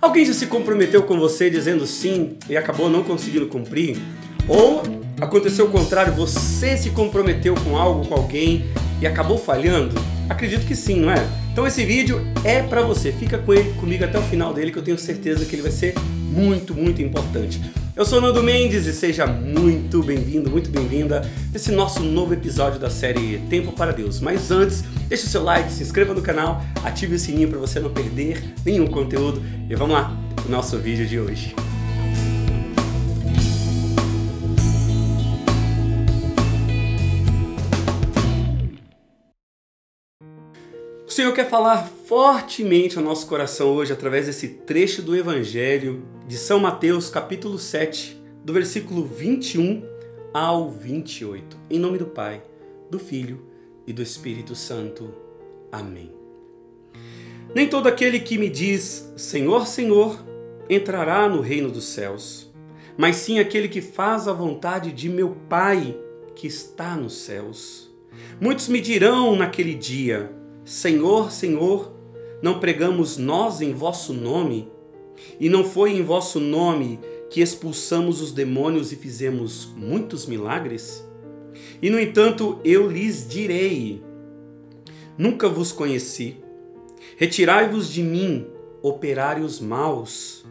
Alguém 0.00 0.24
já 0.24 0.32
se 0.32 0.46
comprometeu 0.46 1.02
com 1.02 1.18
você 1.18 1.50
dizendo 1.50 1.86
sim 1.86 2.38
e 2.48 2.56
acabou 2.56 2.88
não 2.88 3.04
conseguindo 3.04 3.46
cumprir? 3.46 3.98
Ou 4.48 4.82
aconteceu 5.20 5.66
o 5.66 5.70
contrário, 5.70 6.14
você 6.14 6.74
se 6.74 6.88
comprometeu 6.88 7.54
com 7.54 7.76
algo, 7.76 8.06
com 8.08 8.14
alguém 8.14 8.64
e 8.98 9.06
acabou 9.06 9.36
falhando? 9.36 9.94
Acredito 10.26 10.66
que 10.66 10.74
sim, 10.74 11.00
não 11.00 11.10
é? 11.10 11.22
Então 11.52 11.66
esse 11.66 11.84
vídeo 11.84 12.18
é 12.42 12.62
para 12.62 12.80
você. 12.80 13.12
Fica 13.12 13.36
com 13.36 13.52
ele 13.52 13.74
comigo 13.74 14.02
até 14.02 14.18
o 14.18 14.22
final 14.22 14.54
dele 14.54 14.72
que 14.72 14.78
eu 14.78 14.82
tenho 14.82 14.98
certeza 14.98 15.44
que 15.44 15.54
ele 15.54 15.62
vai 15.62 15.70
ser 15.70 15.92
muito, 16.32 16.74
muito 16.74 17.02
importante. 17.02 17.60
Eu 18.00 18.06
sou 18.06 18.18
Nando 18.18 18.42
Mendes 18.42 18.86
e 18.86 18.94
seja 18.94 19.26
muito 19.26 20.02
bem-vindo, 20.02 20.50
muito 20.50 20.70
bem-vinda 20.70 21.20
nesse 21.52 21.70
nosso 21.70 22.00
novo 22.00 22.32
episódio 22.32 22.80
da 22.80 22.88
série 22.88 23.36
Tempo 23.50 23.72
para 23.72 23.92
Deus. 23.92 24.20
Mas 24.20 24.50
antes, 24.50 24.82
deixe 25.06 25.26
o 25.26 25.28
seu 25.28 25.44
like, 25.44 25.70
se 25.70 25.82
inscreva 25.82 26.14
no 26.14 26.22
canal, 26.22 26.62
ative 26.82 27.16
o 27.16 27.18
sininho 27.18 27.50
para 27.50 27.58
você 27.58 27.78
não 27.78 27.92
perder 27.92 28.54
nenhum 28.64 28.86
conteúdo 28.86 29.42
e 29.68 29.74
vamos 29.74 29.92
lá 29.92 30.16
o 30.46 30.50
nosso 30.50 30.78
vídeo 30.78 31.06
de 31.06 31.20
hoje. 31.20 31.54
O 41.06 41.10
Senhor 41.12 41.34
quer 41.34 41.50
falar 41.50 41.86
fortemente 42.06 42.96
ao 42.96 43.04
nosso 43.04 43.26
coração 43.26 43.68
hoje 43.68 43.92
através 43.92 44.24
desse 44.24 44.48
trecho 44.48 45.02
do 45.02 45.14
Evangelho 45.14 46.02
de 46.30 46.38
São 46.38 46.60
Mateus, 46.60 47.10
capítulo 47.10 47.58
7, 47.58 48.16
do 48.44 48.52
versículo 48.52 49.04
21 49.04 49.82
ao 50.32 50.70
28. 50.70 51.56
Em 51.68 51.76
nome 51.76 51.98
do 51.98 52.06
Pai, 52.06 52.40
do 52.88 53.00
Filho 53.00 53.44
e 53.84 53.92
do 53.92 54.00
Espírito 54.00 54.54
Santo. 54.54 55.12
Amém. 55.72 56.12
Nem 57.52 57.68
todo 57.68 57.88
aquele 57.88 58.20
que 58.20 58.38
me 58.38 58.48
diz 58.48 59.12
Senhor, 59.16 59.66
Senhor 59.66 60.24
entrará 60.68 61.28
no 61.28 61.40
reino 61.40 61.68
dos 61.68 61.86
céus, 61.86 62.48
mas 62.96 63.16
sim 63.16 63.40
aquele 63.40 63.66
que 63.66 63.82
faz 63.82 64.28
a 64.28 64.32
vontade 64.32 64.92
de 64.92 65.08
meu 65.08 65.36
Pai 65.48 65.98
que 66.36 66.46
está 66.46 66.94
nos 66.94 67.14
céus. 67.14 67.90
Muitos 68.40 68.68
me 68.68 68.80
dirão 68.80 69.34
naquele 69.34 69.74
dia: 69.74 70.32
Senhor, 70.64 71.32
Senhor, 71.32 71.92
não 72.40 72.60
pregamos 72.60 73.16
nós 73.16 73.60
em 73.60 73.72
vosso 73.72 74.12
nome? 74.12 74.70
E 75.38 75.48
não 75.48 75.64
foi 75.64 75.92
em 75.92 76.02
vosso 76.02 76.38
nome 76.40 76.98
que 77.28 77.40
expulsamos 77.40 78.20
os 78.20 78.32
demônios 78.32 78.92
e 78.92 78.96
fizemos 78.96 79.68
muitos 79.76 80.26
milagres? 80.26 81.06
E 81.80 81.88
no 81.88 81.98
entanto 81.98 82.60
eu 82.64 82.90
lhes 82.90 83.26
direi: 83.28 84.02
Nunca 85.16 85.48
vos 85.48 85.72
conheci. 85.72 86.36
Retirai-vos 87.16 87.92
de 87.92 88.02
mim, 88.02 88.46
operários 88.82 89.60
maus. 89.60 90.44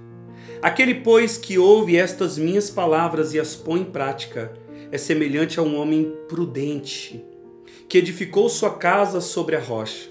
Aquele, 0.62 0.96
pois, 0.96 1.38
que 1.38 1.58
ouve 1.58 1.96
estas 1.96 2.38
minhas 2.38 2.70
palavras 2.70 3.34
e 3.34 3.40
as 3.40 3.56
põe 3.56 3.82
em 3.82 3.86
prática, 3.86 4.54
é 4.92 4.98
semelhante 4.98 5.60
a 5.60 5.64
um 5.64 5.80
homem 5.80 6.14
prudente 6.28 7.24
que 7.88 7.98
edificou 7.98 8.48
sua 8.50 8.76
casa 8.76 9.20
sobre 9.20 9.56
a 9.56 9.60
rocha. 9.60 10.10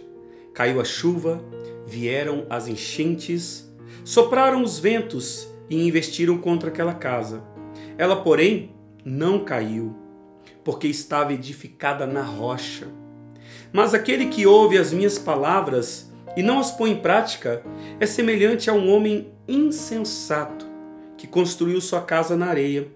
Caiu 0.53 0.81
a 0.81 0.85
chuva, 0.85 1.41
vieram 1.87 2.45
as 2.51 2.67
enchentes, 2.67 3.68
sopraram 4.09 4.63
os 4.63 4.79
ventos 4.79 5.47
e 5.69 5.87
investiram 5.87 6.39
contra 6.39 6.71
aquela 6.71 6.95
casa. 6.95 7.45
Ela, 7.99 8.17
porém, 8.17 8.75
não 9.05 9.45
caiu, 9.45 9.95
porque 10.65 10.87
estava 10.89 11.35
edificada 11.35 12.07
na 12.07 12.23
rocha. 12.23 12.89
Mas 13.71 13.93
aquele 13.93 14.29
que 14.29 14.47
ouve 14.47 14.79
as 14.79 14.95
minhas 14.95 15.19
palavras 15.19 16.11
e 16.35 16.43
não 16.43 16.59
as 16.59 16.71
põe 16.71 16.93
em 16.93 17.01
prática 17.01 17.63
é 18.01 18.07
semelhante 18.07 18.71
a 18.71 18.73
um 18.73 18.91
homem 18.91 19.31
insensato 19.47 20.67
que 21.19 21.27
construiu 21.27 21.79
sua 21.79 22.01
casa 22.01 22.35
na 22.35 22.47
areia. 22.47 22.89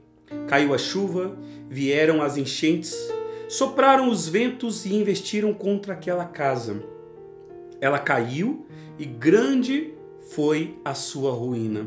Caiu 0.49 0.73
a 0.73 0.79
chuva, 0.79 1.37
vieram 1.69 2.23
as 2.23 2.39
enchentes, 2.39 2.97
sopraram 3.51 4.09
os 4.09 4.27
ventos 4.27 4.87
e 4.87 4.95
investiram 4.95 5.53
contra 5.53 5.93
aquela 5.93 6.25
casa. 6.25 6.83
Ela 7.83 7.99
caiu 7.99 8.65
e 8.99 9.05
grande 9.05 9.93
foi 10.35 10.79
a 10.85 10.95
sua 10.95 11.33
ruína. 11.33 11.87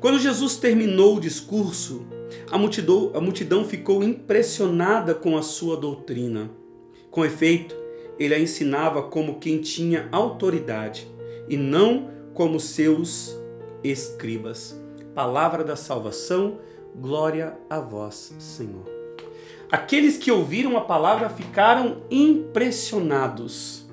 Quando 0.00 0.18
Jesus 0.18 0.56
terminou 0.56 1.16
o 1.16 1.20
discurso, 1.20 2.06
a 2.50 2.56
multidão, 2.56 3.10
a 3.14 3.20
multidão 3.20 3.64
ficou 3.64 4.02
impressionada 4.02 5.14
com 5.14 5.36
a 5.36 5.42
sua 5.42 5.76
doutrina. 5.76 6.50
Com 7.10 7.24
efeito, 7.24 7.76
ele 8.18 8.34
a 8.34 8.38
ensinava 8.38 9.02
como 9.02 9.38
quem 9.38 9.60
tinha 9.60 10.08
autoridade 10.10 11.06
e 11.48 11.56
não 11.56 12.10
como 12.34 12.58
seus 12.58 13.36
escribas. 13.84 14.80
Palavra 15.14 15.64
da 15.64 15.76
salvação, 15.76 16.58
glória 16.94 17.58
a 17.68 17.80
vós, 17.80 18.34
Senhor. 18.38 18.88
Aqueles 19.70 20.16
que 20.16 20.32
ouviram 20.32 20.76
a 20.76 20.80
palavra 20.80 21.28
ficaram 21.28 22.02
impressionados. 22.10 23.86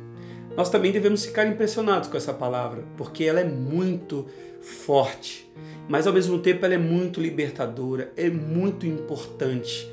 Nós 0.57 0.72
também 0.72 0.91
devemos 0.91 1.23
ficar 1.23 1.45
impressionados 1.45 2.09
com 2.09 2.18
essa 2.18 2.34
palavra, 2.34 2.84
porque 2.97 3.23
ela 3.23 3.40
é 3.40 3.44
muito 3.44 4.25
forte, 4.59 5.47
mas 5.88 6.07
ao 6.07 6.13
mesmo 6.13 6.40
tempo 6.40 6.66
ela 6.66 6.73
é 6.73 6.79
muito 6.79 7.22
libertadora, 7.22 8.12
é 8.18 8.28
muito 8.28 8.88
importante. 8.88 9.88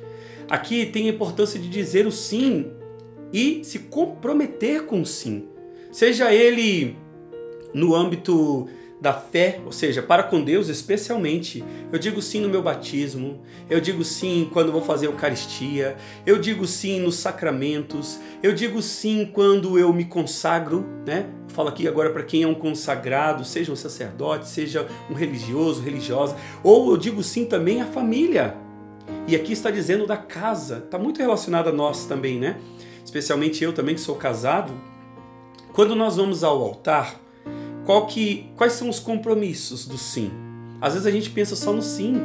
Aqui 0.48 0.86
tem 0.86 1.06
a 1.06 1.12
importância 1.12 1.60
de 1.60 1.68
dizer 1.68 2.06
o 2.06 2.10
sim 2.10 2.72
e 3.30 3.62
se 3.62 3.80
comprometer 3.80 4.86
com 4.86 5.02
o 5.02 5.06
sim, 5.06 5.46
seja 5.92 6.32
ele 6.32 6.96
no 7.74 7.94
âmbito 7.94 8.66
da 9.04 9.12
fé, 9.12 9.60
ou 9.66 9.70
seja, 9.70 10.00
para 10.00 10.22
com 10.22 10.42
Deus 10.42 10.68
especialmente. 10.68 11.62
Eu 11.92 11.98
digo 11.98 12.22
sim 12.22 12.40
no 12.40 12.48
meu 12.48 12.62
batismo, 12.62 13.38
eu 13.68 13.78
digo 13.78 14.02
sim 14.02 14.48
quando 14.50 14.72
vou 14.72 14.80
fazer 14.80 15.08
Eucaristia, 15.08 15.94
eu 16.24 16.38
digo 16.38 16.66
sim 16.66 17.00
nos 17.00 17.16
sacramentos, 17.16 18.18
eu 18.42 18.54
digo 18.54 18.80
sim 18.80 19.28
quando 19.30 19.78
eu 19.78 19.92
me 19.92 20.06
consagro, 20.06 20.86
né? 21.06 21.26
Eu 21.46 21.54
falo 21.54 21.68
aqui 21.68 21.86
agora 21.86 22.08
para 22.08 22.22
quem 22.22 22.44
é 22.44 22.46
um 22.46 22.54
consagrado, 22.54 23.44
seja 23.44 23.70
um 23.70 23.76
sacerdote, 23.76 24.48
seja 24.48 24.88
um 25.10 25.12
religioso, 25.12 25.82
religiosa, 25.82 26.34
ou 26.62 26.90
eu 26.90 26.96
digo 26.96 27.22
sim 27.22 27.44
também 27.44 27.82
à 27.82 27.84
família. 27.84 28.56
E 29.28 29.36
aqui 29.36 29.52
está 29.52 29.70
dizendo 29.70 30.06
da 30.06 30.16
casa, 30.16 30.78
está 30.82 30.98
muito 30.98 31.18
relacionado 31.18 31.68
a 31.68 31.72
nós 31.72 32.06
também, 32.06 32.38
né? 32.38 32.56
Especialmente 33.04 33.62
eu 33.62 33.74
também 33.74 33.94
que 33.94 34.00
sou 34.00 34.14
casado. 34.14 34.72
Quando 35.74 35.94
nós 35.94 36.16
vamos 36.16 36.42
ao 36.42 36.62
altar, 36.62 37.20
qual 37.84 38.06
que, 38.06 38.50
quais 38.56 38.72
são 38.72 38.88
os 38.88 38.98
compromissos 38.98 39.86
do 39.86 39.98
sim? 39.98 40.30
Às 40.80 40.94
vezes 40.94 41.06
a 41.06 41.10
gente 41.10 41.30
pensa 41.30 41.54
só 41.54 41.72
no 41.72 41.82
sim. 41.82 42.20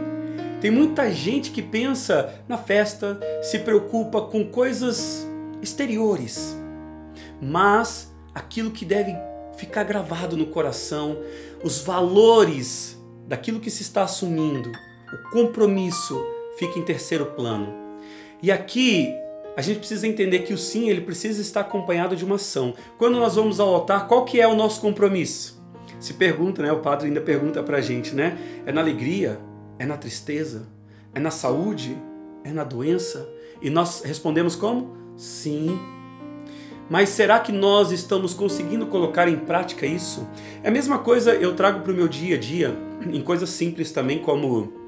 Tem 0.62 0.72
muita 0.72 1.12
gente 1.12 1.52
que 1.52 1.62
pensa 1.62 2.34
na 2.48 2.58
festa, 2.58 3.20
se 3.42 3.60
preocupa 3.60 4.22
com 4.22 4.46
coisas 4.46 5.26
exteriores, 5.62 6.58
mas 7.42 8.14
aquilo 8.34 8.72
que 8.72 8.84
deve 8.84 9.16
ficar 9.56 9.84
gravado 9.84 10.36
no 10.36 10.48
coração, 10.48 11.18
os 11.64 11.80
valores 11.80 12.98
daquilo 13.28 13.60
que 13.60 13.70
se 13.70 13.84
está 13.84 14.04
assumindo, 14.04 14.72
o 15.14 15.30
compromisso 15.32 16.22
fica 16.58 16.78
em 16.78 16.84
terceiro 16.84 17.28
plano. 17.28 17.74
E 18.42 18.52
aqui 18.52 19.14
a 19.60 19.62
gente 19.62 19.80
precisa 19.80 20.08
entender 20.08 20.40
que 20.40 20.54
o 20.54 20.58
sim 20.58 20.90
ele 20.90 21.02
precisa 21.02 21.42
estar 21.42 21.60
acompanhado 21.60 22.16
de 22.16 22.24
uma 22.24 22.36
ação. 22.36 22.74
Quando 22.98 23.20
nós 23.20 23.36
vamos 23.36 23.60
ao 23.60 23.76
altar, 23.76 24.08
qual 24.08 24.24
que 24.24 24.40
é 24.40 24.48
o 24.48 24.56
nosso 24.56 24.80
compromisso? 24.80 25.62
Se 26.00 26.14
pergunta, 26.14 26.62
né? 26.62 26.72
O 26.72 26.80
padre 26.80 27.08
ainda 27.08 27.20
pergunta 27.20 27.62
pra 27.62 27.82
gente, 27.82 28.16
né? 28.16 28.38
É 28.66 28.72
na 28.72 28.80
alegria? 28.80 29.38
É 29.78 29.86
na 29.86 29.98
tristeza? 29.98 30.70
É 31.14 31.20
na 31.20 31.30
saúde? 31.30 31.98
É 32.46 32.54
na 32.54 32.64
doença? 32.64 33.30
E 33.62 33.70
nós 33.70 34.02
respondemos 34.02 34.56
como? 34.56 34.96
Sim. 35.18 35.78
Mas 36.90 37.10
será 37.10 37.38
que 37.38 37.52
nós 37.52 37.92
estamos 37.92 38.34
conseguindo 38.34 38.88
colocar 38.88 39.28
em 39.28 39.40
prática 39.40 39.86
isso? 39.86 40.26
É 40.64 40.70
a 40.70 40.72
mesma 40.72 41.00
coisa 41.00 41.36
eu 41.36 41.54
trago 41.54 41.82
para 41.82 41.92
o 41.92 41.96
meu 41.96 42.08
dia 42.08 42.38
a 42.38 42.40
dia, 42.40 42.74
em 43.12 43.22
coisas 43.22 43.50
simples 43.50 43.92
também, 43.92 44.20
como 44.20 44.79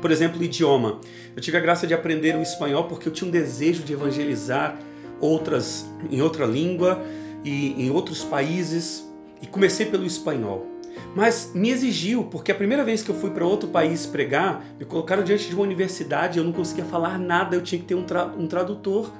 por 0.00 0.10
exemplo, 0.10 0.42
idioma. 0.42 1.00
Eu 1.34 1.42
tive 1.42 1.56
a 1.56 1.60
graça 1.60 1.86
de 1.86 1.94
aprender 1.94 2.36
o 2.36 2.42
espanhol 2.42 2.84
porque 2.84 3.08
eu 3.08 3.12
tinha 3.12 3.28
um 3.28 3.30
desejo 3.30 3.82
de 3.82 3.92
evangelizar 3.92 4.78
outras 5.20 5.88
em 6.10 6.22
outra 6.22 6.46
língua 6.46 7.02
e 7.44 7.74
em 7.82 7.90
outros 7.90 8.22
países 8.22 9.08
e 9.42 9.46
comecei 9.46 9.86
pelo 9.86 10.04
espanhol. 10.04 10.66
Mas 11.14 11.52
me 11.54 11.70
exigiu, 11.70 12.24
porque 12.24 12.52
a 12.52 12.54
primeira 12.54 12.84
vez 12.84 13.02
que 13.02 13.10
eu 13.10 13.14
fui 13.14 13.30
para 13.30 13.46
outro 13.46 13.68
país 13.68 14.04
pregar, 14.04 14.64
me 14.78 14.84
colocaram 14.84 15.22
diante 15.22 15.48
de 15.48 15.54
uma 15.54 15.62
universidade, 15.62 16.38
eu 16.38 16.44
não 16.44 16.52
conseguia 16.52 16.84
falar 16.84 17.18
nada, 17.18 17.56
eu 17.56 17.62
tinha 17.62 17.80
que 17.80 17.86
ter 17.86 17.94
um, 17.94 18.02
tra 18.02 18.26
um 18.26 18.46
tradutor. 18.46 19.10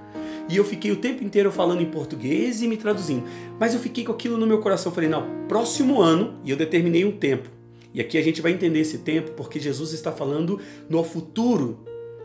E 0.48 0.56
eu 0.56 0.64
fiquei 0.64 0.90
o 0.90 0.96
tempo 0.96 1.22
inteiro 1.22 1.52
falando 1.52 1.82
em 1.82 1.86
português 1.86 2.62
e 2.62 2.68
me 2.68 2.76
traduzindo. 2.76 3.24
Mas 3.60 3.74
eu 3.74 3.80
fiquei 3.80 4.04
com 4.04 4.12
aquilo 4.12 4.38
no 4.38 4.46
meu 4.46 4.60
coração. 4.60 4.90
falei, 4.90 5.08
não, 5.08 5.26
próximo 5.46 6.00
ano, 6.00 6.38
e 6.42 6.50
eu 6.50 6.56
determinei 6.56 7.04
um 7.04 7.12
tempo. 7.12 7.57
E 7.98 8.00
aqui 8.00 8.16
a 8.16 8.22
gente 8.22 8.40
vai 8.40 8.52
entender 8.52 8.78
esse 8.78 8.98
tempo 8.98 9.32
porque 9.32 9.58
Jesus 9.58 9.92
está 9.92 10.12
falando 10.12 10.60
no 10.88 11.02
futuro, 11.02 11.80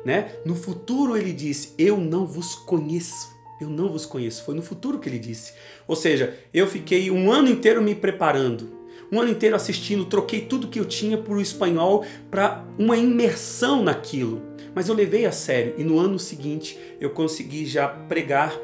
né? 0.06 0.36
No 0.46 0.54
futuro 0.54 1.18
ele 1.18 1.34
disse: 1.34 1.74
"Eu 1.80 1.98
não 1.98 2.28
vos 2.28 2.54
conheço". 2.54 3.34
Eu 3.60 3.70
não 3.70 3.90
vos 3.90 4.06
conheço. 4.06 4.44
Foi 4.44 4.54
no 4.54 4.62
futuro 4.62 5.00
que 5.00 5.10
ele 5.10 5.18
disse. 5.18 5.54
Ou 5.88 5.96
seja, 5.96 6.38
eu 6.54 6.68
fiquei 6.68 7.10
um 7.10 7.32
ano 7.32 7.50
inteiro 7.50 7.82
me 7.82 7.96
preparando, 7.96 8.70
um 9.12 9.20
ano 9.20 9.32
inteiro 9.32 9.56
assistindo, 9.56 10.06
troquei 10.06 10.42
tudo 10.42 10.68
que 10.68 10.80
eu 10.80 10.86
tinha 10.86 11.18
por 11.18 11.42
espanhol 11.42 12.06
para 12.30 12.64
uma 12.78 12.96
imersão 12.96 13.82
naquilo. 13.82 14.44
Mas 14.76 14.90
eu 14.90 14.94
levei 14.94 15.26
a 15.26 15.32
sério 15.32 15.74
e 15.76 15.84
no 15.84 15.98
ano 15.98 16.20
seguinte 16.20 16.78
eu 17.00 17.10
consegui 17.10 17.66
já 17.66 17.88
pregar 17.88 18.56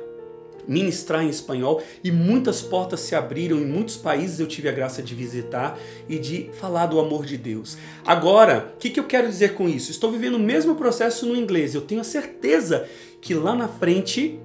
ministrar 0.69 1.23
em 1.23 1.29
espanhol 1.29 1.81
e 2.03 2.11
muitas 2.11 2.61
portas 2.61 2.99
se 2.99 3.15
abriram 3.15 3.57
em 3.57 3.65
muitos 3.65 3.97
países 3.97 4.39
eu 4.39 4.47
tive 4.47 4.69
a 4.69 4.71
graça 4.71 5.01
de 5.01 5.15
visitar 5.15 5.77
e 6.07 6.19
de 6.19 6.51
falar 6.53 6.85
do 6.85 6.99
amor 6.99 7.25
de 7.25 7.35
Deus. 7.35 7.77
Agora, 8.05 8.71
o 8.75 8.77
que, 8.77 8.91
que 8.91 8.99
eu 8.99 9.03
quero 9.05 9.27
dizer 9.27 9.55
com 9.55 9.67
isso? 9.67 9.89
Estou 9.89 10.11
vivendo 10.11 10.35
o 10.35 10.39
mesmo 10.39 10.75
processo 10.75 11.25
no 11.25 11.35
inglês. 11.35 11.73
Eu 11.73 11.81
tenho 11.81 12.01
a 12.01 12.03
certeza 12.03 12.87
que 13.19 13.33
lá 13.33 13.55
na 13.55 13.67
frente 13.67 14.39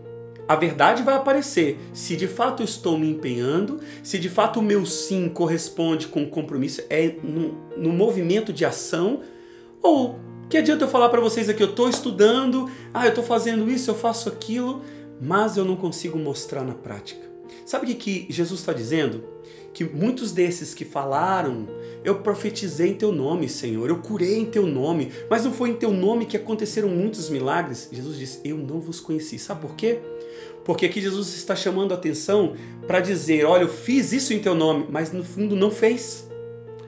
a 0.49 0.57
verdade 0.57 1.03
vai 1.03 1.15
aparecer. 1.15 1.79
Se 1.93 2.17
de 2.17 2.27
fato 2.27 2.63
estou 2.63 2.99
me 2.99 3.09
empenhando, 3.09 3.81
se 4.03 4.19
de 4.19 4.29
fato 4.29 4.61
o 4.61 4.63
meu 4.63 4.85
sim 4.87 5.29
corresponde 5.29 6.07
com 6.07 6.23
o 6.23 6.29
compromisso, 6.29 6.83
é 6.89 7.15
no, 7.23 7.55
no 7.77 7.93
movimento 7.93 8.53
de 8.53 8.65
ação, 8.65 9.21
ou 9.83 10.19
que 10.49 10.59
adianta 10.59 10.85
eu 10.85 10.89
falar 10.89 11.09
para 11.09 11.21
vocês 11.21 11.49
aqui, 11.49 11.63
eu 11.63 11.71
estou 11.71 11.89
estudando, 11.89 12.71
ah, 12.93 13.07
eu 13.07 13.11
estou 13.11 13.25
fazendo 13.25 13.71
isso, 13.71 13.91
eu 13.91 13.95
faço 13.95 14.29
aquilo, 14.29 14.83
mas 15.21 15.57
eu 15.57 15.65
não 15.65 15.77
consigo 15.77 16.19
mostrar 16.19 16.65
na 16.65 16.75
prática. 16.75 17.23
Sabe 17.65 17.91
o 17.91 17.97
que, 17.97 18.27
Jesus 18.29 18.61
está 18.61 18.73
dizendo? 18.73 19.25
Que 19.73 19.85
muitos 19.85 20.33
desses 20.33 20.73
que 20.73 20.85
falaram, 20.85 21.67
eu 22.05 22.21
profetizei 22.21 22.91
em 22.91 22.95
teu 22.95 23.11
nome, 23.11 23.49
Senhor, 23.49 23.89
eu 23.89 23.99
curei 23.99 24.39
em 24.39 24.45
teu 24.45 24.67
nome, 24.67 25.11
mas 25.29 25.45
não 25.45 25.53
foi 25.53 25.71
em 25.71 25.75
teu 25.75 25.91
nome 25.91 26.27
que 26.27 26.37
aconteceram 26.37 26.89
muitos 26.89 27.29
milagres. 27.29 27.89
Jesus 27.91 28.17
disse: 28.17 28.41
Eu 28.45 28.57
não 28.57 28.81
vos 28.81 29.01
conheci. 29.01 29.39
Sabe 29.39 29.63
por 29.63 29.75
quê? 29.75 29.99
Porque 30.65 30.87
aqui 30.87 31.01
Jesus 31.01 31.35
está 31.35 31.57
chamando 31.57 31.93
a 31.93 31.97
atenção 31.97 32.55
para 32.87 33.01
dizer: 33.01 33.45
Olha, 33.45 33.63
eu 33.63 33.69
fiz 33.69 34.13
isso 34.13 34.33
em 34.33 34.39
teu 34.39 34.55
nome, 34.55 34.87
mas 34.89 35.13
no 35.13 35.25
fundo 35.25 35.57
não 35.57 35.71
fez. 35.71 36.29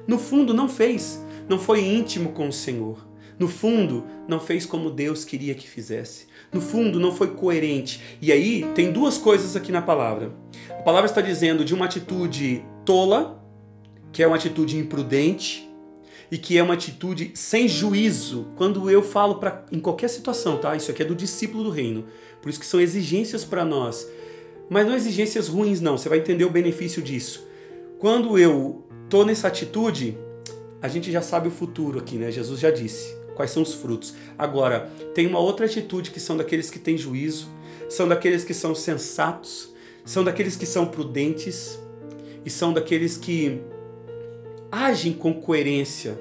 No 0.07 0.19
fundo 0.19 0.55
não 0.55 0.69
fez. 0.69 1.21
Não 1.49 1.59
foi 1.59 1.81
íntimo 1.81 2.33
com 2.33 2.49
o 2.49 2.53
Senhor. 2.53 2.99
No 3.39 3.49
fundo, 3.49 4.05
não 4.27 4.41
fez 4.41 4.65
como 4.65 4.91
Deus 4.91 5.25
queria 5.25 5.55
que 5.55 5.69
fizesse. 5.69 6.27
No 6.53 6.61
fundo, 6.61 6.99
não 6.99 7.13
foi 7.15 7.29
coerente. 7.29 8.01
E 8.21 8.33
aí, 8.33 8.65
tem 8.75 8.91
duas 8.91 9.19
coisas 9.19 9.55
aqui 9.55 9.71
na 9.71 9.83
palavra. 9.83 10.33
A 10.71 10.83
palavra 10.83 11.09
está 11.09 11.21
dizendo 11.21 11.65
de 11.65 11.75
uma 11.75 11.85
atitude 11.85 12.65
tola, 12.85 13.45
que 14.11 14.23
é 14.23 14.27
uma 14.27 14.37
atitude 14.37 14.79
imprudente, 14.79 15.69
e 16.31 16.39
que 16.39 16.57
é 16.57 16.63
uma 16.63 16.75
atitude 16.75 17.33
sem 17.35 17.69
juízo. 17.69 18.49
Quando 18.57 18.91
eu 18.91 19.03
falo 19.03 19.37
para 19.37 19.67
em 19.71 19.79
qualquer 19.79 20.09
situação, 20.09 20.57
tá? 20.57 20.75
Isso 20.75 20.91
aqui 20.91 21.03
é 21.03 21.07
do 21.07 21.15
discípulo 21.15 21.65
do 21.65 21.71
reino. 21.71 22.07
Por 22.41 22.49
isso 22.49 22.59
que 22.59 22.67
são 22.67 22.81
exigências 22.81 23.45
para 23.45 23.65
nós. 23.65 24.09
Mas 24.69 24.87
não 24.87 24.95
exigências 24.95 25.47
ruins 25.47 25.81
não, 25.81 25.97
você 25.99 26.09
vai 26.09 26.19
entender 26.19 26.45
o 26.45 26.51
benefício 26.51 27.03
disso. 27.03 27.47
Quando 27.99 28.39
eu 28.39 28.85
tô 29.09 29.25
nessa 29.25 29.47
atitude, 29.47 30.19
a 30.83 30.89
gente 30.89 31.13
já 31.13 31.23
sabe 31.23 31.49
o 31.49 31.53
futuro 31.53 31.99
aqui, 31.99 32.17
né? 32.17 32.33
Jesus 32.33 32.59
já 32.59 32.71
disse 32.71 33.26
quais 33.37 33.53
são 33.53 33.63
os 33.63 33.75
frutos. 33.75 34.15
Agora, 34.37 34.91
tem 35.15 35.27
uma 35.27 35.39
outra 35.39 35.67
atitude 35.67 36.11
que 36.11 36.19
são 36.19 36.37
daqueles 36.37 36.71
que 36.71 36.79
têm 36.79 36.97
juízo, 36.99 37.49
são 37.89 38.09
daqueles 38.09 38.43
que 38.43 38.55
são 38.55 38.75
sensatos, 38.75 39.73
são 40.05 40.25
daqueles 40.25 40.57
que 40.57 40.67
são 40.67 40.87
prudentes 40.87 41.79
e 42.45 42.51
são 42.51 42.73
daqueles 42.73 43.17
que 43.17 43.61
agem 44.71 45.13
com 45.13 45.35
coerência. 45.35 46.21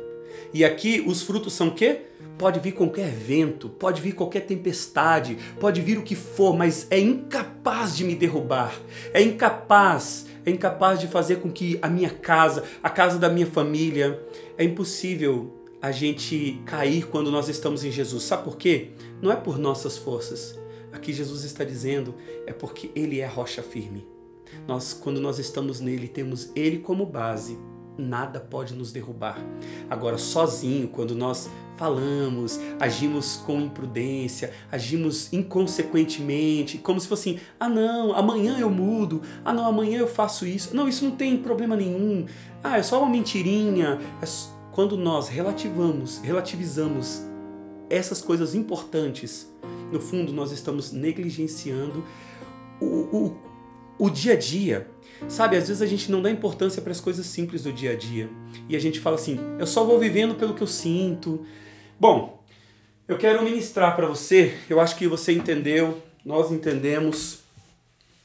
E 0.54 0.64
aqui 0.64 1.04
os 1.06 1.22
frutos 1.24 1.54
são 1.54 1.70
o 1.70 1.74
quê? 1.74 2.02
Pode 2.38 2.60
vir 2.60 2.74
qualquer 2.74 3.10
vento, 3.10 3.70
pode 3.70 4.02
vir 4.02 4.14
qualquer 4.14 4.42
tempestade, 4.42 5.38
pode 5.60 5.82
vir 5.82 5.98
o 5.98 6.02
que 6.02 6.16
for, 6.16 6.56
mas 6.56 6.86
é 6.90 7.00
incapaz 7.00 7.96
de 7.96 8.04
me 8.04 8.14
derrubar. 8.14 8.78
É 9.14 9.22
incapaz, 9.22 10.26
é 10.46 10.52
incapaz 10.52 11.00
de 11.00 11.08
fazer 11.08 11.38
com 11.38 11.50
que 11.50 11.80
a 11.82 11.88
minha 11.88 12.10
casa, 12.10 12.64
a 12.84 12.90
casa 12.90 13.18
da 13.18 13.30
minha 13.30 13.48
família, 13.48 14.22
é 14.58 14.66
impossível 14.66 15.55
a 15.86 15.92
gente 15.92 16.60
cair 16.66 17.06
quando 17.06 17.30
nós 17.30 17.48
estamos 17.48 17.84
em 17.84 17.92
Jesus. 17.92 18.24
Sabe 18.24 18.44
por 18.44 18.58
quê? 18.58 18.90
Não 19.22 19.32
é 19.32 19.36
por 19.36 19.60
nossas 19.60 19.96
forças. 19.96 20.60
Aqui 20.92 21.14
Jesus 21.14 21.44
está 21.44 21.64
dizendo 21.64 22.16
é 22.48 22.54
porque 22.54 22.90
ele 22.96 23.20
é 23.20 23.28
rocha 23.28 23.62
firme. 23.62 24.08
Nós, 24.68 24.94
quando 24.94 25.22
nós 25.22 25.38
estamos 25.38 25.80
nele, 25.80 26.08
temos 26.08 26.50
ele 26.56 26.80
como 26.80 27.06
base 27.06 27.56
nada 27.98 28.40
pode 28.40 28.74
nos 28.74 28.92
derrubar. 28.92 29.38
Agora, 29.90 30.18
sozinho, 30.18 30.88
quando 30.88 31.16
nós 31.16 31.50
falamos, 31.78 32.60
agimos 32.80 33.38
com 33.38 33.62
imprudência, 33.62 34.52
agimos 34.72 35.32
inconsequentemente, 35.32 36.80
como 36.80 37.00
se 37.00 37.08
fosse 37.08 37.30
assim: 37.30 37.40
ah, 37.60 37.70
não, 37.70 38.14
amanhã 38.14 38.58
eu 38.60 38.70
mudo, 38.72 39.22
ah, 39.46 39.54
não, 39.54 39.66
amanhã 39.66 40.00
eu 40.00 40.08
faço 40.08 40.48
isso. 40.48 40.76
Não, 40.76 40.90
isso 40.90 41.06
não 41.06 41.12
tem 41.12 41.38
problema 41.38 41.76
nenhum. 41.76 42.26
Ah, 42.64 42.78
é 42.78 42.84
só 42.84 43.00
uma 43.00 43.10
mentirinha. 43.10 44.00
É... 44.22 44.55
Quando 44.76 44.98
nós 44.98 45.30
relativamos, 45.30 46.18
relativizamos 46.18 47.22
essas 47.90 48.22
coisas 48.22 48.54
importantes, 48.54 49.50
no 49.90 50.02
fundo 50.02 50.34
nós 50.34 50.52
estamos 50.52 50.92
negligenciando 50.92 52.04
o, 52.82 52.86
o, 52.86 53.38
o 53.98 54.10
dia 54.10 54.34
a 54.34 54.36
dia 54.36 54.86
Sabe, 55.30 55.56
às 55.56 55.70
vezes 55.70 55.82
a 55.82 55.86
gente 55.86 56.12
não 56.12 56.22
dá 56.22 56.30
importância 56.30 56.82
para 56.82 56.92
as 56.92 57.00
coisas 57.00 57.26
simples 57.26 57.64
do 57.64 57.72
dia 57.72 57.92
a 57.92 57.96
dia. 57.96 58.30
E 58.68 58.76
a 58.76 58.80
gente 58.80 59.00
fala 59.00 59.16
assim: 59.16 59.40
eu 59.58 59.66
só 59.66 59.86
vou 59.86 59.98
vivendo 59.98 60.36
pelo 60.36 60.54
que 60.54 60.62
eu 60.62 60.68
sinto. 60.68 61.46
Bom, 61.98 62.44
eu 63.08 63.18
quero 63.18 63.42
ministrar 63.42 63.96
para 63.96 64.08
você, 64.08 64.58
eu 64.70 64.82
acho 64.82 64.98
que 64.98 65.08
você 65.08 65.32
entendeu, 65.32 66.02
nós 66.26 66.52
entendemos 66.52 67.40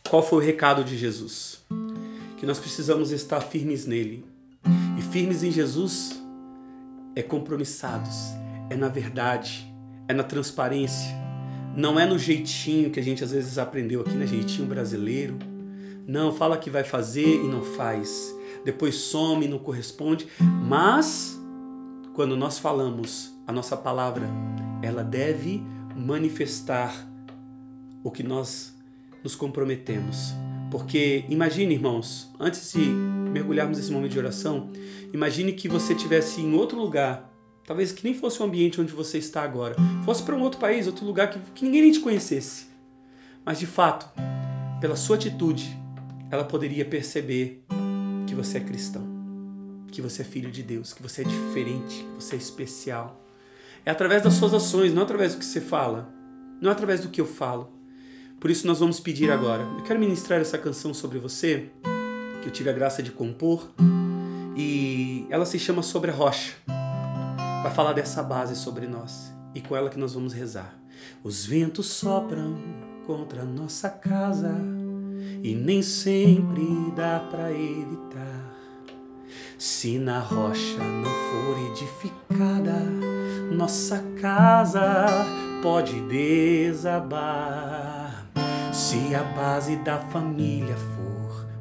qual 0.08 0.20
foi 0.20 0.42
o 0.42 0.44
recado 0.44 0.82
de 0.82 0.98
Jesus. 0.98 1.62
Que 2.38 2.44
nós 2.44 2.58
precisamos 2.58 3.12
estar 3.12 3.40
firmes 3.40 3.86
nele. 3.86 4.24
E 4.98 5.02
firmes 5.12 5.44
em 5.44 5.52
Jesus 5.52 6.20
é 7.20 7.22
compromissados, 7.22 8.32
é 8.68 8.76
na 8.76 8.88
verdade, 8.88 9.72
é 10.08 10.12
na 10.12 10.22
transparência. 10.22 11.18
Não 11.76 11.98
é 12.00 12.04
no 12.04 12.18
jeitinho 12.18 12.90
que 12.90 12.98
a 12.98 13.02
gente 13.02 13.22
às 13.22 13.30
vezes 13.30 13.56
aprendeu 13.58 14.00
aqui, 14.00 14.12
né? 14.12 14.26
Jeitinho 14.26 14.66
brasileiro 14.66 15.38
não, 16.10 16.32
fala 16.32 16.58
que 16.58 16.68
vai 16.68 16.82
fazer 16.82 17.36
e 17.36 17.46
não 17.46 17.62
faz. 17.62 18.34
Depois 18.64 18.96
some 18.96 19.46
e 19.46 19.48
não 19.48 19.60
corresponde. 19.60 20.26
Mas, 20.40 21.40
quando 22.14 22.36
nós 22.36 22.58
falamos 22.58 23.32
a 23.46 23.52
nossa 23.52 23.76
palavra, 23.76 24.28
ela 24.82 25.04
deve 25.04 25.62
manifestar 25.94 26.92
o 28.02 28.10
que 28.10 28.24
nós 28.24 28.76
nos 29.22 29.36
comprometemos. 29.36 30.34
Porque 30.68 31.24
imagine, 31.28 31.74
irmãos, 31.74 32.28
antes 32.40 32.72
de 32.72 32.92
mergulharmos 33.30 33.78
nesse 33.78 33.92
momento 33.92 34.12
de 34.12 34.18
oração, 34.18 34.70
imagine 35.12 35.52
que 35.52 35.68
você 35.68 35.94
estivesse 35.94 36.40
em 36.40 36.54
outro 36.54 36.78
lugar, 36.78 37.32
talvez 37.66 37.92
que 37.92 38.04
nem 38.04 38.14
fosse 38.14 38.40
o 38.42 38.44
ambiente 38.44 38.80
onde 38.80 38.92
você 38.92 39.18
está 39.18 39.42
agora, 39.42 39.76
fosse 40.04 40.22
para 40.22 40.34
um 40.34 40.42
outro 40.42 40.60
país, 40.60 40.86
outro 40.86 41.04
lugar 41.04 41.30
que, 41.30 41.38
que 41.54 41.64
ninguém 41.64 41.82
nem 41.82 41.92
te 41.92 42.00
conhecesse. 42.00 42.66
Mas 43.44 43.58
de 43.58 43.66
fato, 43.66 44.08
pela 44.80 44.96
sua 44.96 45.16
atitude, 45.16 45.76
ela 46.30 46.44
poderia 46.44 46.84
perceber 46.84 47.64
que 48.26 48.34
você 48.34 48.58
é 48.58 48.60
cristão, 48.60 49.06
que 49.90 50.00
você 50.00 50.22
é 50.22 50.24
filho 50.24 50.50
de 50.50 50.62
Deus, 50.62 50.92
que 50.92 51.02
você 51.02 51.22
é 51.22 51.24
diferente, 51.24 52.06
que 52.16 52.24
você 52.24 52.36
é 52.36 52.38
especial. 52.38 53.20
É 53.84 53.90
através 53.90 54.22
das 54.22 54.34
suas 54.34 54.54
ações, 54.54 54.92
não 54.92 55.02
através 55.02 55.34
do 55.34 55.38
que 55.38 55.44
você 55.44 55.60
fala, 55.60 56.12
não 56.60 56.70
através 56.70 57.00
do 57.00 57.08
que 57.08 57.20
eu 57.20 57.26
falo. 57.26 57.72
Por 58.38 58.50
isso 58.50 58.66
nós 58.66 58.78
vamos 58.78 59.00
pedir 59.00 59.30
agora. 59.30 59.62
Eu 59.62 59.82
quero 59.82 59.98
ministrar 59.98 60.40
essa 60.40 60.56
canção 60.56 60.94
sobre 60.94 61.18
você, 61.18 61.70
que 62.40 62.48
eu 62.48 62.52
tive 62.52 62.70
a 62.70 62.72
graça 62.72 63.02
de 63.02 63.10
compor, 63.10 63.70
e 64.56 65.26
ela 65.30 65.46
se 65.46 65.58
chama 65.58 65.82
Sobre 65.82 66.10
a 66.10 66.14
Rocha. 66.14 66.54
Vai 67.62 67.72
falar 67.72 67.92
dessa 67.92 68.22
base 68.22 68.56
sobre 68.56 68.86
nós 68.86 69.32
e 69.54 69.60
com 69.60 69.76
ela 69.76 69.90
que 69.90 69.98
nós 69.98 70.14
vamos 70.14 70.32
rezar. 70.32 70.74
Os 71.22 71.44
ventos 71.44 71.86
sopram 71.86 72.56
contra 73.06 73.44
nossa 73.44 73.90
casa 73.90 74.54
e 75.42 75.54
nem 75.54 75.82
sempre 75.82 76.64
dá 76.96 77.20
para 77.30 77.52
evitar. 77.52 78.56
Se 79.58 79.98
na 79.98 80.20
rocha 80.20 80.78
não 80.78 81.04
for 81.04 81.58
edificada, 81.70 82.80
nossa 83.52 84.02
casa 84.20 85.06
pode 85.62 86.00
desabar. 86.08 87.46
Se 88.72 89.14
a 89.14 89.22
base 89.22 89.76
da 89.76 89.98
família 89.98 90.74
for 90.76 90.99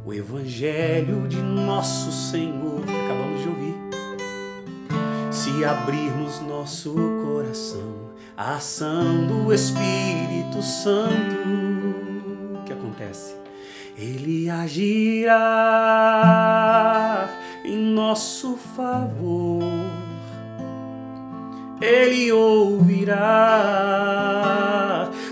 o 0.10 0.14
Evangelho 0.14 1.28
de 1.28 1.38
nosso 1.38 2.12
Senhor, 2.12 2.82
que 2.82 2.92
acabamos 2.92 3.44
de 3.44 3.48
ouvir, 3.48 3.76
se 5.30 5.64
abrirmos 5.64 6.42
nosso 6.42 6.96
coração 7.24 8.10
à 8.36 8.56
ação 8.56 9.28
do 9.28 9.54
Espírito 9.54 10.64
Santo, 10.64 11.48
o 12.56 12.64
que 12.66 12.74
acontece? 12.74 13.36
Ele 13.96 14.50
agirá 14.50 15.30
em 17.64 17.78
nosso 17.78 18.58
favor. 18.76 19.62
Ele 21.80 22.32
ouvirá 22.32 23.20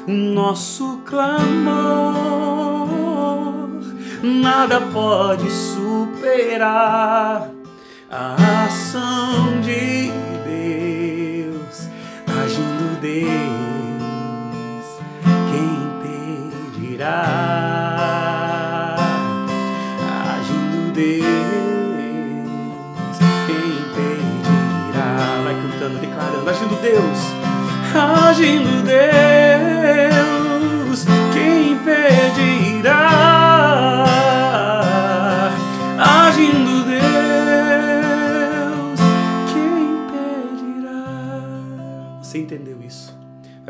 o 0.08 0.12
nosso 0.12 1.02
clamor. 1.04 2.37
Nada 4.24 4.82
pode 4.82 5.48
superar 5.52 7.52
a 8.10 8.66
ação 8.66 9.62
de 9.62 10.12
Deus, 10.44 11.88
agindo 12.26 13.00
Deus, 13.00 14.86
quem 15.52 15.84
impedirá? 16.80 17.28
Agindo 20.40 20.92
Deus, 20.94 21.28
quem 23.46 23.78
impedirá? 23.78 25.42
Vai 25.44 25.54
cantando, 25.62 26.00
declarando, 26.00 26.50
agindo 26.50 26.76
Deus, 26.82 27.20
agindo 27.94 28.82
Deus, 28.84 31.06
quem 31.34 31.74
impedirá? 31.74 33.27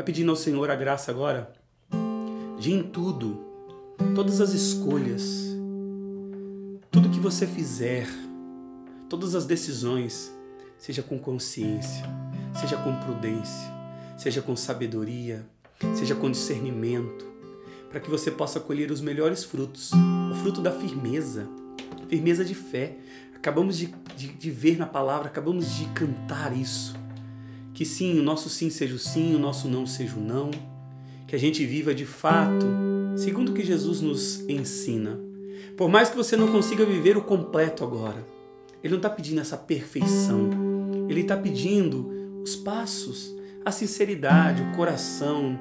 Pedindo 0.08 0.30
ao 0.30 0.36
Senhor 0.36 0.70
a 0.70 0.74
graça 0.74 1.10
agora 1.10 1.52
de 2.58 2.72
em 2.72 2.82
tudo, 2.82 3.44
todas 4.14 4.40
as 4.40 4.54
escolhas, 4.54 5.54
tudo 6.90 7.10
que 7.10 7.20
você 7.20 7.46
fizer, 7.46 8.08
todas 9.06 9.34
as 9.34 9.44
decisões, 9.44 10.34
seja 10.78 11.02
com 11.02 11.18
consciência, 11.18 12.06
seja 12.58 12.78
com 12.78 12.98
prudência, 13.00 13.70
seja 14.16 14.40
com 14.40 14.56
sabedoria, 14.56 15.46
seja 15.94 16.14
com 16.14 16.30
discernimento, 16.30 17.26
para 17.90 18.00
que 18.00 18.08
você 18.08 18.30
possa 18.30 18.58
colher 18.58 18.90
os 18.90 19.02
melhores 19.02 19.44
frutos, 19.44 19.90
o 19.92 20.34
fruto 20.36 20.62
da 20.62 20.72
firmeza, 20.72 21.46
firmeza 22.08 22.46
de 22.46 22.54
fé. 22.54 22.96
Acabamos 23.36 23.76
de, 23.76 23.94
de, 24.16 24.28
de 24.28 24.50
ver 24.50 24.78
na 24.78 24.86
palavra, 24.86 25.28
acabamos 25.28 25.76
de 25.76 25.84
cantar 25.88 26.56
isso. 26.56 26.96
Que 27.78 27.84
sim, 27.84 28.18
o 28.18 28.24
nosso 28.24 28.50
sim 28.50 28.70
seja 28.70 28.96
o 28.96 28.98
sim, 28.98 29.36
o 29.36 29.38
nosso 29.38 29.68
não 29.68 29.86
seja 29.86 30.16
o 30.16 30.20
não. 30.20 30.50
Que 31.28 31.36
a 31.36 31.38
gente 31.38 31.64
viva 31.64 31.94
de 31.94 32.04
fato, 32.04 32.66
segundo 33.14 33.50
o 33.50 33.54
que 33.54 33.64
Jesus 33.64 34.00
nos 34.00 34.40
ensina. 34.48 35.16
Por 35.76 35.88
mais 35.88 36.10
que 36.10 36.16
você 36.16 36.36
não 36.36 36.48
consiga 36.48 36.84
viver 36.84 37.16
o 37.16 37.22
completo 37.22 37.84
agora, 37.84 38.26
Ele 38.82 38.94
não 38.94 38.98
está 38.98 39.08
pedindo 39.08 39.40
essa 39.40 39.56
perfeição. 39.56 40.50
Ele 41.08 41.20
está 41.20 41.36
pedindo 41.36 42.42
os 42.42 42.56
passos, 42.56 43.32
a 43.64 43.70
sinceridade, 43.70 44.60
o 44.60 44.76
coração. 44.76 45.56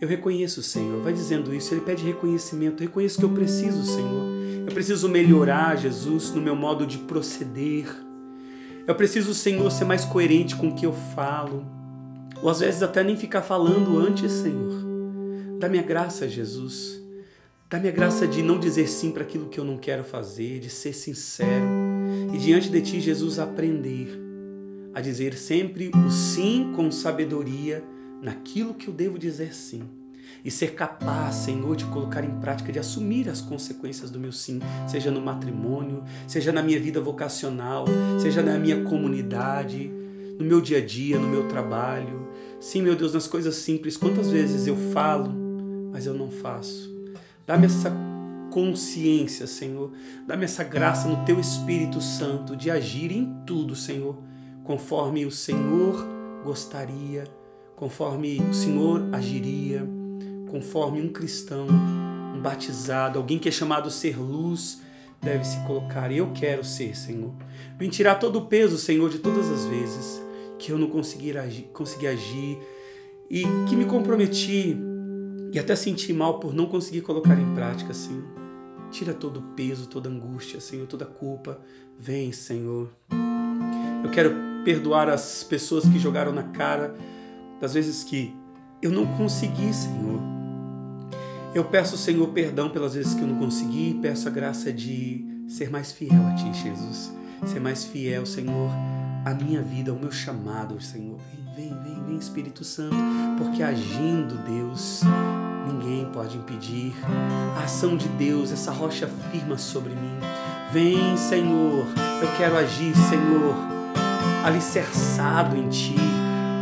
Eu 0.00 0.08
reconheço, 0.08 0.64
Senhor. 0.64 1.00
Vai 1.00 1.12
dizendo 1.12 1.54
isso. 1.54 1.72
Ele 1.72 1.82
pede 1.82 2.04
reconhecimento. 2.04 2.80
Reconheço 2.80 3.20
que 3.20 3.24
eu 3.24 3.30
preciso, 3.30 3.84
Senhor. 3.84 4.66
Eu 4.66 4.74
preciso 4.74 5.08
melhorar, 5.08 5.76
Jesus, 5.76 6.32
no 6.32 6.42
meu 6.42 6.56
modo 6.56 6.84
de 6.84 6.98
proceder. 6.98 8.07
Eu 8.88 8.94
preciso, 8.94 9.34
Senhor, 9.34 9.70
ser 9.70 9.84
mais 9.84 10.06
coerente 10.06 10.56
com 10.56 10.68
o 10.68 10.74
que 10.74 10.86
eu 10.86 10.94
falo. 11.14 11.62
Ou 12.42 12.48
às 12.48 12.60
vezes 12.60 12.82
até 12.82 13.04
nem 13.04 13.18
ficar 13.18 13.42
falando 13.42 13.98
antes, 13.98 14.32
Senhor. 14.32 14.72
Dá-me 15.58 15.78
a 15.78 15.82
graça, 15.82 16.26
Jesus. 16.26 16.98
Dá-me 17.68 17.90
a 17.90 17.92
graça 17.92 18.26
de 18.26 18.42
não 18.42 18.58
dizer 18.58 18.88
sim 18.88 19.10
para 19.10 19.24
aquilo 19.24 19.50
que 19.50 19.60
eu 19.60 19.64
não 19.64 19.76
quero 19.76 20.04
fazer, 20.04 20.58
de 20.58 20.70
ser 20.70 20.94
sincero. 20.94 21.66
E 22.32 22.38
diante 22.38 22.70
de 22.70 22.80
Ti, 22.80 22.98
Jesus, 22.98 23.38
aprender 23.38 24.08
a 24.94 25.02
dizer 25.02 25.34
sempre 25.34 25.90
o 25.94 26.10
sim 26.10 26.72
com 26.74 26.90
sabedoria 26.90 27.84
naquilo 28.22 28.72
que 28.72 28.88
eu 28.88 28.94
devo 28.94 29.18
dizer 29.18 29.54
sim. 29.54 29.82
E 30.44 30.50
ser 30.50 30.74
capaz, 30.74 31.34
Senhor, 31.34 31.74
de 31.76 31.84
colocar 31.86 32.24
em 32.24 32.40
prática, 32.40 32.72
de 32.72 32.78
assumir 32.78 33.28
as 33.28 33.40
consequências 33.40 34.10
do 34.10 34.20
meu 34.20 34.32
sim, 34.32 34.60
seja 34.86 35.10
no 35.10 35.20
matrimônio, 35.20 36.04
seja 36.26 36.52
na 36.52 36.62
minha 36.62 36.78
vida 36.78 37.00
vocacional, 37.00 37.86
seja 38.20 38.42
na 38.42 38.58
minha 38.58 38.84
comunidade, 38.84 39.90
no 40.38 40.44
meu 40.44 40.60
dia 40.60 40.78
a 40.78 40.84
dia, 40.84 41.18
no 41.18 41.28
meu 41.28 41.48
trabalho. 41.48 42.28
Sim, 42.60 42.82
meu 42.82 42.94
Deus, 42.94 43.14
nas 43.14 43.26
coisas 43.26 43.56
simples, 43.56 43.96
quantas 43.96 44.30
vezes 44.30 44.66
eu 44.66 44.76
falo, 44.92 45.32
mas 45.92 46.06
eu 46.06 46.14
não 46.14 46.30
faço. 46.30 46.96
Dá-me 47.46 47.66
essa 47.66 47.90
consciência, 48.50 49.46
Senhor. 49.46 49.92
Dá-me 50.26 50.44
essa 50.44 50.64
graça 50.64 51.08
no 51.08 51.24
Teu 51.24 51.38
Espírito 51.38 52.00
Santo 52.00 52.56
de 52.56 52.70
agir 52.70 53.12
em 53.12 53.42
tudo, 53.46 53.74
Senhor, 53.74 54.16
conforme 54.64 55.24
o 55.24 55.30
Senhor 55.30 56.06
gostaria, 56.44 57.24
conforme 57.76 58.40
o 58.40 58.54
Senhor 58.54 59.08
agiria, 59.12 59.88
conforme 60.50 61.00
um 61.00 61.08
cristão, 61.08 61.66
um 62.34 62.40
batizado, 62.40 63.18
alguém 63.18 63.38
que 63.38 63.48
é 63.48 63.52
chamado 63.52 63.90
ser 63.90 64.18
luz, 64.18 64.80
deve 65.22 65.44
se 65.44 65.58
colocar. 65.66 66.10
Eu 66.12 66.32
quero 66.32 66.64
ser, 66.64 66.96
Senhor. 66.96 67.32
Vem 67.78 67.88
tirar 67.88 68.16
todo 68.16 68.40
o 68.40 68.46
peso, 68.46 68.78
Senhor, 68.78 69.08
de 69.10 69.18
todas 69.18 69.48
as 69.50 69.64
vezes 69.66 70.22
que 70.58 70.72
eu 70.72 70.78
não 70.78 70.88
conseguir 70.88 71.38
agir, 71.38 71.70
consegui 71.72 72.06
agir 72.06 72.58
e 73.30 73.44
que 73.68 73.76
me 73.76 73.84
comprometi 73.84 74.76
e 75.52 75.58
até 75.58 75.76
senti 75.76 76.12
mal 76.12 76.40
por 76.40 76.52
não 76.52 76.66
conseguir 76.66 77.02
colocar 77.02 77.38
em 77.38 77.54
prática, 77.54 77.94
Senhor. 77.94 78.24
Tira 78.90 79.14
todo 79.14 79.38
o 79.40 79.42
peso, 79.54 79.86
toda 79.86 80.08
angústia, 80.08 80.60
Senhor, 80.60 80.86
toda 80.86 81.04
culpa. 81.04 81.60
Vem, 81.98 82.32
Senhor. 82.32 82.90
Eu 84.02 84.10
quero 84.10 84.34
perdoar 84.64 85.08
as 85.08 85.44
pessoas 85.44 85.84
que 85.84 85.98
jogaram 85.98 86.32
na 86.32 86.42
cara 86.42 86.94
das 87.60 87.74
vezes 87.74 88.02
que 88.02 88.34
eu 88.80 88.90
não 88.90 89.06
consegui, 89.16 89.72
Senhor. 89.72 90.17
Eu 91.54 91.64
peço, 91.64 91.96
Senhor, 91.96 92.28
perdão 92.28 92.68
pelas 92.68 92.94
vezes 92.94 93.14
que 93.14 93.22
eu 93.22 93.26
não 93.26 93.38
consegui, 93.38 93.98
peço 94.00 94.28
a 94.28 94.30
graça 94.30 94.72
de 94.72 95.24
ser 95.48 95.70
mais 95.70 95.90
fiel 95.90 96.26
a 96.26 96.34
Ti, 96.34 96.52
Jesus. 96.52 97.12
Ser 97.46 97.60
mais 97.60 97.84
fiel, 97.84 98.26
Senhor, 98.26 98.70
à 99.24 99.32
minha 99.34 99.62
vida, 99.62 99.90
ao 99.90 99.98
meu 99.98 100.12
chamado, 100.12 100.80
Senhor. 100.80 101.18
Vem, 101.56 101.68
vem, 101.68 101.82
vem, 101.82 102.04
vem, 102.04 102.16
Espírito 102.16 102.64
Santo, 102.64 102.96
porque 103.38 103.62
agindo, 103.62 104.36
Deus, 104.44 105.02
ninguém 105.66 106.04
pode 106.12 106.36
impedir. 106.36 106.92
A 107.56 107.64
ação 107.64 107.96
de 107.96 108.08
Deus, 108.10 108.52
essa 108.52 108.70
rocha 108.70 109.08
firma 109.30 109.56
sobre 109.56 109.90
mim. 109.90 110.18
Vem, 110.72 111.16
Senhor, 111.16 111.86
eu 112.22 112.28
quero 112.36 112.56
agir, 112.56 112.94
Senhor, 112.94 113.56
alicerçado 114.44 115.56
em 115.56 115.68
Ti 115.68 115.96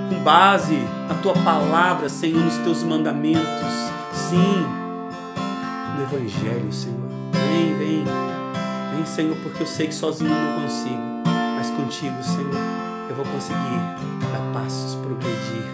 com 0.08 0.22
base 0.22 0.76
na 1.08 1.14
tua 1.16 1.34
palavra, 1.34 2.08
Senhor, 2.08 2.40
nos 2.40 2.56
teus 2.58 2.82
mandamentos. 2.82 3.86
Sim, 4.12 4.64
no 5.96 6.02
Evangelho, 6.02 6.70
Senhor. 6.72 7.08
Vem, 7.32 7.74
vem, 7.78 8.04
vem, 8.94 9.06
Senhor, 9.06 9.36
porque 9.42 9.62
eu 9.62 9.66
sei 9.66 9.86
que 9.86 9.94
sozinho 9.94 10.30
eu 10.30 10.38
não 10.38 10.62
consigo, 10.62 11.00
mas 11.56 11.70
contigo, 11.70 12.22
Senhor, 12.22 12.54
eu 13.08 13.16
vou 13.16 13.24
conseguir 13.24 13.80
dar 14.30 14.52
passos, 14.52 14.94
progredir. 14.96 15.64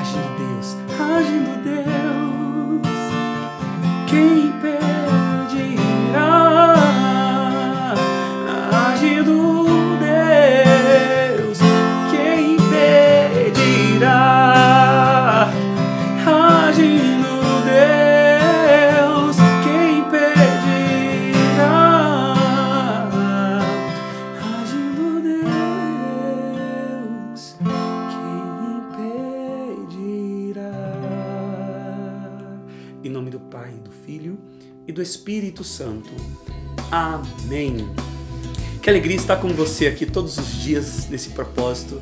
Agindo 0.00 0.36
Deus, 0.36 0.76
agindo 1.00 1.62
Deus, 1.64 2.86
quem 4.06 4.48
impedirá? 4.48 4.74
Agindo 8.92 9.34
Deus, 9.98 11.58
quem 12.10 12.56
impedirá? 12.56 14.12
Agindo 16.68 17.13
Santo. 35.74 36.10
Amém. 36.90 37.88
Que 38.80 38.88
alegria 38.88 39.16
estar 39.16 39.36
com 39.36 39.48
você 39.48 39.86
aqui 39.86 40.06
todos 40.06 40.38
os 40.38 40.62
dias 40.62 41.08
nesse 41.08 41.30
propósito 41.30 42.00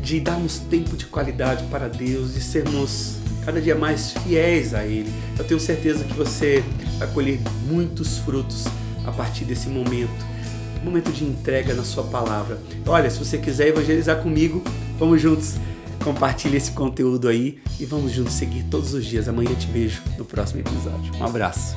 de 0.00 0.18
darmos 0.18 0.58
tempo 0.58 0.96
de 0.96 1.06
qualidade 1.06 1.64
para 1.66 1.88
Deus, 1.88 2.34
de 2.34 2.40
sermos 2.40 3.16
cada 3.44 3.60
dia 3.60 3.76
mais 3.76 4.12
fiéis 4.12 4.74
a 4.74 4.84
Ele. 4.84 5.12
Eu 5.38 5.44
tenho 5.44 5.60
certeza 5.60 6.04
que 6.04 6.14
você 6.14 6.64
vai 6.98 7.08
colher 7.08 7.40
muitos 7.68 8.18
frutos 8.18 8.64
a 9.06 9.12
partir 9.12 9.44
desse 9.44 9.68
momento, 9.68 10.10
momento 10.82 11.12
de 11.12 11.24
entrega 11.24 11.74
na 11.74 11.84
Sua 11.84 12.04
palavra. 12.04 12.58
Olha, 12.86 13.08
se 13.08 13.18
você 13.18 13.38
quiser 13.38 13.68
evangelizar 13.68 14.20
comigo, 14.20 14.64
vamos 14.98 15.20
juntos. 15.20 15.54
Compartilhe 16.02 16.56
esse 16.56 16.72
conteúdo 16.72 17.28
aí 17.28 17.60
e 17.78 17.84
vamos 17.84 18.10
juntos 18.10 18.32
seguir 18.32 18.64
todos 18.64 18.92
os 18.92 19.04
dias. 19.04 19.28
Amanhã 19.28 19.54
te 19.54 19.68
vejo 19.68 20.02
no 20.18 20.24
próximo 20.24 20.60
episódio. 20.60 21.14
Um 21.20 21.24
abraço. 21.24 21.76